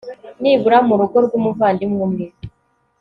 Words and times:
nibura 0.41 0.77
mu 0.87 0.93
rugo 0.99 1.17
rw 1.25 1.31
umuvandimwe 1.39 1.99
umwe 2.07 2.25